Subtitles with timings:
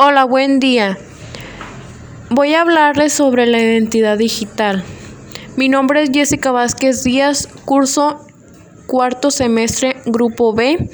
[0.00, 0.96] Hola, buen día.
[2.30, 4.84] Voy a hablarles sobre la identidad digital.
[5.56, 8.24] Mi nombre es Jessica Vázquez Díaz, curso
[8.86, 10.88] cuarto semestre, grupo B,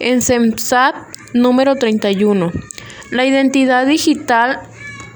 [0.00, 0.96] en SEMSAT
[1.34, 2.50] número 31.
[3.12, 4.58] La identidad digital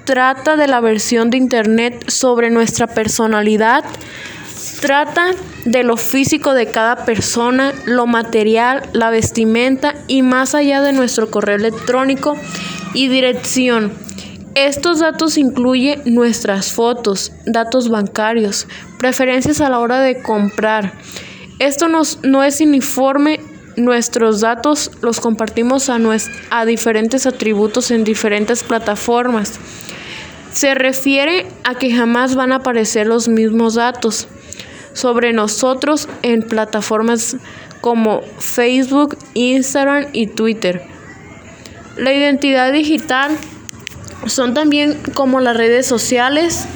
[0.04, 3.82] trata de la versión de Internet sobre nuestra personalidad,
[4.80, 5.32] trata
[5.64, 11.28] de lo físico de cada persona, lo material, la vestimenta y más allá de nuestro
[11.28, 12.36] correo electrónico
[12.96, 13.92] y dirección.
[14.54, 18.66] Estos datos incluyen nuestras fotos, datos bancarios,
[18.98, 20.94] preferencias a la hora de comprar.
[21.58, 23.38] Esto nos, no es uniforme,
[23.76, 25.98] nuestros datos los compartimos a,
[26.50, 29.60] a diferentes atributos en diferentes plataformas.
[30.54, 34.26] Se refiere a que jamás van a aparecer los mismos datos
[34.94, 37.36] sobre nosotros en plataformas
[37.82, 40.95] como Facebook, Instagram y Twitter.
[41.96, 43.38] La identidad digital
[44.26, 46.66] son también como las redes sociales,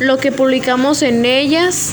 [0.00, 1.92] lo que publicamos en ellas.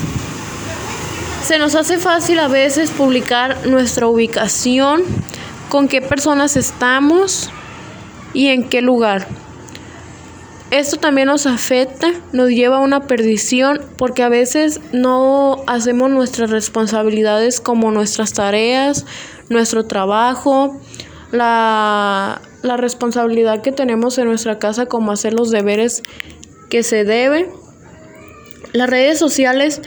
[1.44, 5.04] Se nos hace fácil a veces publicar nuestra ubicación,
[5.68, 7.50] con qué personas estamos
[8.34, 9.28] y en qué lugar.
[10.72, 16.50] Esto también nos afecta, nos lleva a una perdición porque a veces no hacemos nuestras
[16.50, 19.06] responsabilidades como nuestras tareas,
[19.50, 20.80] nuestro trabajo,
[21.32, 26.02] la la responsabilidad que tenemos en nuestra casa como hacer los deberes
[26.70, 27.52] que se debe.
[28.72, 29.82] Las redes sociales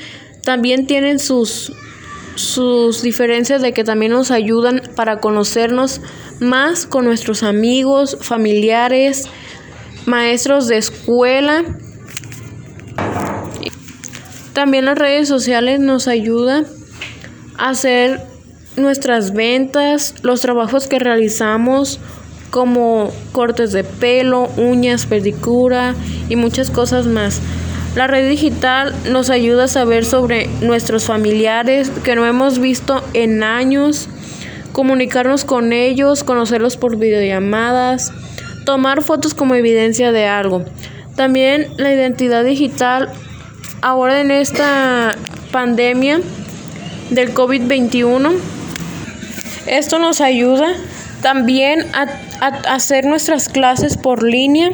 [0.45, 1.73] también tienen sus,
[2.37, 6.01] sus diferencias de que también nos ayudan para conocernos
[6.39, 9.25] más con nuestros amigos, familiares,
[10.05, 11.65] maestros de escuela.
[14.53, 16.67] También las redes sociales nos ayudan
[17.59, 18.21] a hacer
[18.77, 22.01] nuestras ventas, los trabajos que realizamos
[22.57, 25.95] como cortes de pelo, uñas, pedicura
[26.31, 27.43] y muchas cosas más.
[27.95, 33.43] La red digital nos ayuda a saber sobre nuestros familiares que no hemos visto en
[33.43, 34.09] años,
[34.73, 38.11] comunicarnos con ellos, conocerlos por videollamadas,
[38.65, 40.65] tomar fotos como evidencia de algo.
[41.15, 43.11] También la identidad digital
[43.83, 45.15] ahora en esta
[45.53, 46.23] pandemia
[47.11, 48.33] del COVID-21.
[49.67, 50.73] Esto nos ayuda
[51.27, 54.71] también a, hacer nuestras clases por línea,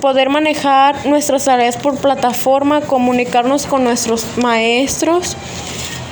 [0.00, 5.36] poder manejar nuestras tareas por plataforma, comunicarnos con nuestros maestros.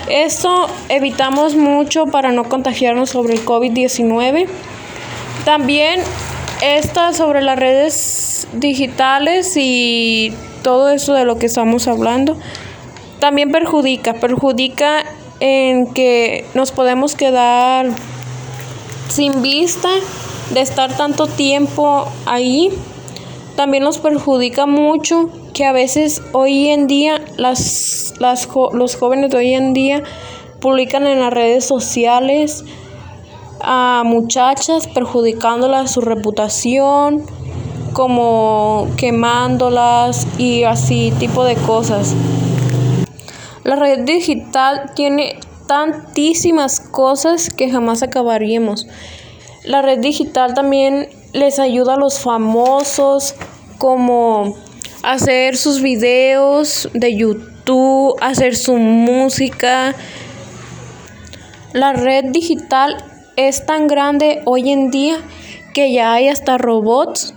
[0.08, 4.48] Esto evitamos mucho para no contagiarnos sobre el COVID-19.
[5.44, 6.00] También
[6.60, 12.36] esta sobre las redes digitales y todo eso de lo que estamos hablando
[13.20, 15.04] también perjudica, perjudica
[15.38, 17.86] en que nos podemos quedar
[19.10, 19.88] sin vista
[20.52, 22.70] de estar tanto tiempo ahí,
[23.56, 29.36] también nos perjudica mucho que a veces hoy en día las, las, los jóvenes de
[29.36, 30.02] hoy en día
[30.60, 32.64] publican en las redes sociales
[33.60, 37.26] a muchachas perjudicándolas su reputación,
[37.92, 42.14] como quemándolas y así tipo de cosas.
[43.64, 45.38] La red digital tiene
[45.70, 48.88] tantísimas cosas que jamás acabaríamos.
[49.62, 53.36] La red digital también les ayuda a los famosos
[53.78, 54.56] como
[55.04, 59.94] hacer sus videos de YouTube, hacer su música.
[61.72, 63.04] La red digital
[63.36, 65.18] es tan grande hoy en día
[65.72, 67.32] que ya hay hasta robots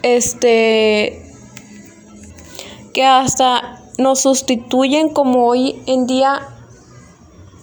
[0.00, 1.20] este
[2.94, 6.55] que hasta nos sustituyen como hoy en día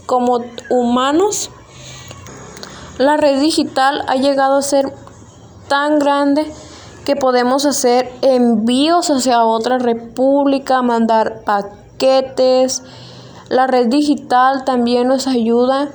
[0.05, 1.49] como humanos,
[2.97, 4.93] la red digital ha llegado a ser
[5.67, 6.51] tan grande
[7.05, 12.83] que podemos hacer envíos hacia otra república, mandar paquetes.
[13.49, 15.89] La red digital también nos ayuda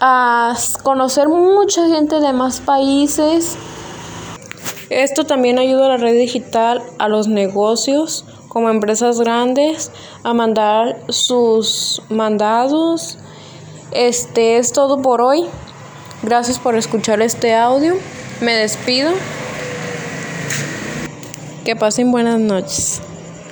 [0.00, 3.56] a conocer mucha gente de más países.
[4.90, 9.90] Esto también ayuda a la red digital a los negocios como empresas grandes
[10.22, 13.16] a mandar sus mandados.
[13.92, 15.46] Este es todo por hoy.
[16.22, 17.96] Gracias por escuchar este audio.
[18.42, 19.12] Me despido.
[21.64, 23.00] Que pasen buenas noches.